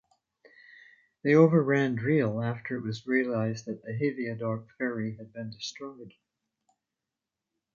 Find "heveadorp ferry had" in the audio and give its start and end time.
3.91-5.31